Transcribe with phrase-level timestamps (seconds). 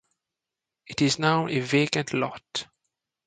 [0.87, 2.65] It is now a vacant lot.